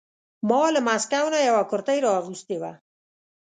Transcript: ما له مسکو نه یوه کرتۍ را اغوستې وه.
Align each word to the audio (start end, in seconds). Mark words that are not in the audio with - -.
ما 0.49 0.63
له 0.75 0.79
مسکو 0.87 1.25
نه 1.33 1.39
یوه 1.49 1.63
کرتۍ 1.71 1.99
را 2.03 2.11
اغوستې 2.19 2.55
وه. 2.61 2.71